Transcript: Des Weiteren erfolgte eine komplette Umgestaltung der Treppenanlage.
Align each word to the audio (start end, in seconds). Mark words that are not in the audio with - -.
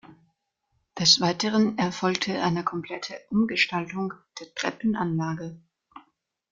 Des 0.97 1.21
Weiteren 1.21 1.77
erfolgte 1.77 2.41
eine 2.41 2.63
komplette 2.63 3.21
Umgestaltung 3.29 4.15
der 4.39 4.51
Treppenanlage. 4.55 5.61